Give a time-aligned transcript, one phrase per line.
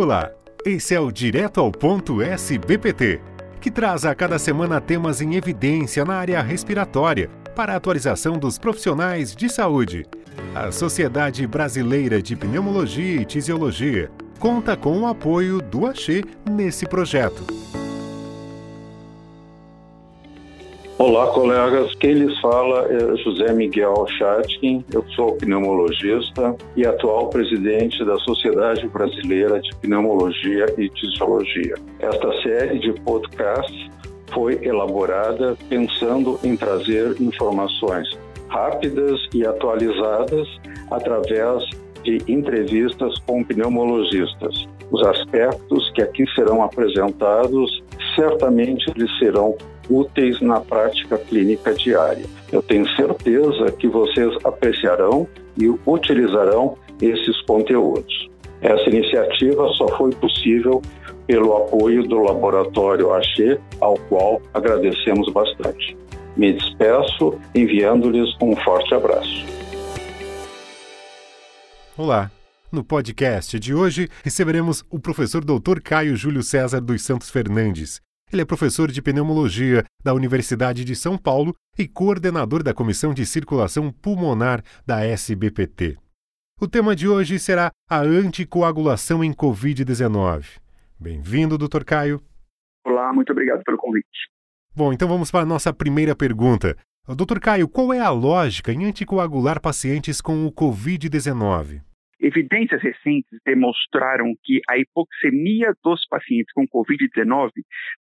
[0.00, 0.30] Olá,
[0.64, 3.20] esse é o Direto ao Ponto SBPT,
[3.60, 8.58] que traz a cada semana temas em evidência na área respiratória para a atualização dos
[8.58, 10.06] profissionais de saúde.
[10.54, 14.08] A Sociedade Brasileira de Pneumologia e Tisiologia
[14.38, 17.44] conta com o apoio do Axê nesse projeto.
[20.98, 21.94] Olá, colegas.
[21.94, 24.84] Quem lhes fala é José Miguel Chatkin.
[24.92, 31.76] Eu sou pneumologista e atual presidente da Sociedade Brasileira de Pneumologia e Tisiologia.
[32.00, 33.88] Esta série de podcasts
[34.34, 38.08] foi elaborada pensando em trazer informações
[38.48, 40.48] rápidas e atualizadas
[40.90, 41.62] através
[42.02, 44.66] de entrevistas com pneumologistas.
[44.90, 47.84] Os aspectos que aqui serão apresentados
[48.14, 49.56] certamente lhes serão
[49.90, 52.24] úteis na prática clínica diária.
[52.52, 55.26] Eu tenho certeza que vocês apreciarão
[55.56, 58.28] e utilizarão esses conteúdos.
[58.60, 60.82] Essa iniciativa só foi possível
[61.26, 65.96] pelo apoio do Laboratório Axê, ao qual agradecemos bastante.
[66.36, 69.44] Me despeço enviando-lhes um forte abraço.
[71.96, 72.30] Olá.
[72.70, 75.80] No podcast de hoje, receberemos o professor Dr.
[75.82, 81.16] Caio Júlio César dos Santos Fernandes, ele é professor de pneumologia da Universidade de São
[81.16, 85.96] Paulo e coordenador da Comissão de Circulação Pulmonar da SBPT.
[86.60, 90.58] O tema de hoje será a anticoagulação em Covid-19.
[91.00, 91.84] Bem-vindo, Dr.
[91.84, 92.20] Caio.
[92.86, 94.28] Olá, muito obrigado pelo convite.
[94.76, 96.76] Bom, então vamos para a nossa primeira pergunta.
[97.08, 97.38] Dr.
[97.38, 101.87] Caio, qual é a lógica em anticoagular pacientes com o Covid-19?
[102.20, 107.50] Evidências recentes demonstraram que a hipoxemia dos pacientes com Covid-19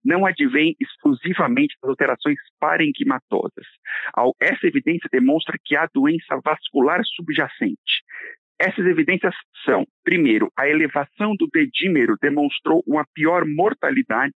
[0.03, 3.65] não advém exclusivamente das alterações parenquimatosas.
[4.41, 8.03] Essa evidência demonstra que há doença vascular subjacente.
[8.59, 14.33] Essas evidências são, primeiro, a elevação do dedímero demonstrou uma pior mortalidade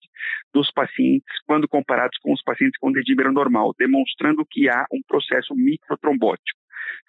[0.53, 5.55] dos pacientes quando comparados com os pacientes com dedímero normal, demonstrando que há um processo
[5.55, 6.61] microtrombótico.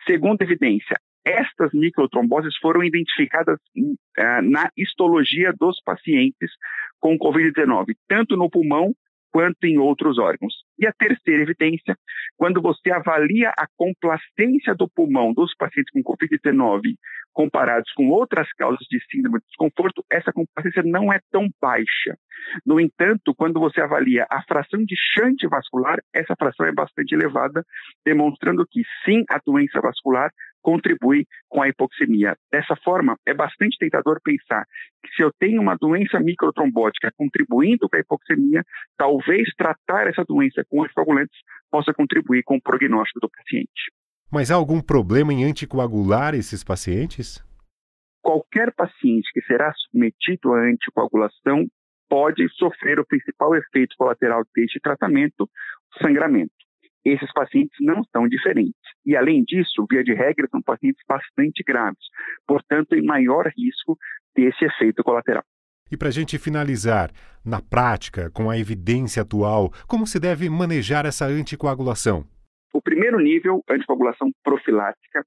[0.08, 6.52] Segunda evidência, estas microtromboses foram identificadas uh, na histologia dos pacientes
[7.00, 8.94] com Covid-19, tanto no pulmão
[9.32, 10.54] quanto em outros órgãos.
[10.78, 11.96] E a terceira evidência,
[12.36, 16.96] quando você avalia a complacência do pulmão dos pacientes com Covid-19
[17.34, 22.18] comparados com outras causas de síndrome de desconforto, essa complacência não é tão baixa.
[22.66, 27.64] No entanto, quando você avalia a fração de chante vascular, essa fração é bastante elevada,
[28.06, 30.32] demonstrando que sim, a doença vascular
[30.62, 32.36] contribui com a hipoxemia.
[32.52, 34.66] Dessa forma, é bastante tentador pensar
[35.04, 38.64] que se eu tenho uma doença microtrombótica contribuindo com a hipoxemia,
[38.98, 41.38] talvez tratar essa doença com anticoagulantes
[41.70, 43.92] possa contribuir com o prognóstico do paciente.
[44.32, 47.44] Mas há algum problema em anticoagular esses pacientes?
[48.22, 51.66] Qualquer paciente que será submetido à anticoagulação
[52.08, 56.54] pode sofrer o principal efeito colateral deste tratamento, o sangramento
[57.04, 58.76] esses pacientes não são diferentes.
[59.06, 62.04] E, além disso, via de regra, são pacientes bastante graves,
[62.48, 63.98] portanto, em maior risco
[64.36, 65.44] desse efeito colateral.
[65.92, 67.12] E para a gente finalizar,
[67.46, 72.26] na prática, com a evidência atual, como se deve manejar essa anticoagulação?
[72.74, 75.26] O primeiro nível, anticoagulação profilática,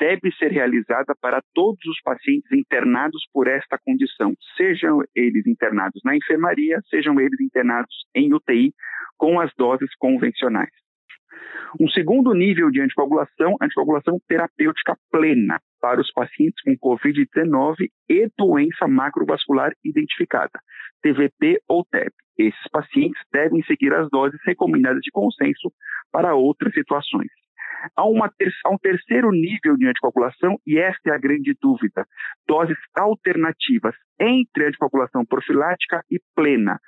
[0.00, 6.16] deve ser realizada para todos os pacientes internados por esta condição, sejam eles internados na
[6.16, 8.72] enfermaria, sejam eles internados em UTI,
[9.18, 10.70] com as doses convencionais.
[11.80, 18.86] Um segundo nível de anticoagulação, anticoagulação terapêutica plena para os pacientes com COVID-19 e doença
[18.86, 20.60] macrovascular identificada,
[21.02, 22.12] TVP ou TEP.
[22.38, 25.72] Esses pacientes devem seguir as doses recomendadas de consenso
[26.10, 27.28] para outras situações.
[27.96, 28.02] Há,
[28.36, 32.06] ter há, um terceiro nível de anticoagulação, e esta é a grande dúvida:
[32.46, 36.78] doses alternativas entre anticoagulação profilática e plena,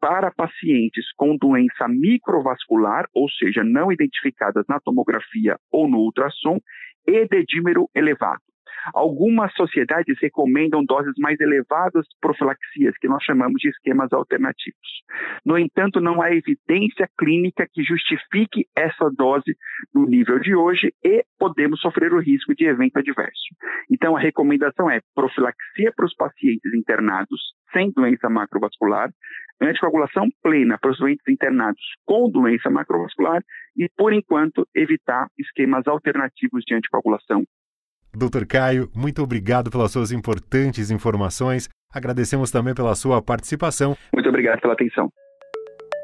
[0.00, 6.58] para pacientes com doença microvascular, ou seja, não identificadas na tomografia ou no ultrassom,
[7.06, 8.49] e dedímero elevado.
[8.94, 14.78] Algumas sociedades recomendam doses mais elevadas de profilaxias, que nós chamamos de esquemas alternativos.
[15.44, 19.56] No entanto, não há evidência clínica que justifique essa dose
[19.94, 23.54] no nível de hoje e podemos sofrer o risco de evento adverso.
[23.90, 27.40] Então, a recomendação é profilaxia para os pacientes internados
[27.72, 29.10] sem doença macrovascular,
[29.60, 33.42] anticoagulação plena para os doentes internados com doença macrovascular
[33.76, 37.44] e, por enquanto, evitar esquemas alternativos de anticoagulação
[38.14, 38.44] Dr.
[38.46, 41.68] Caio, muito obrigado pelas suas importantes informações.
[41.92, 43.96] Agradecemos também pela sua participação.
[44.12, 45.10] Muito obrigado pela atenção.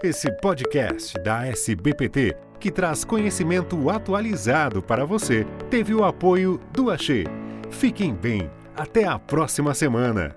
[0.03, 7.25] Esse podcast da SBPT, que traz conhecimento atualizado para você, teve o apoio do Axê.
[7.70, 8.50] Fiquem bem.
[8.76, 10.37] Até a próxima semana.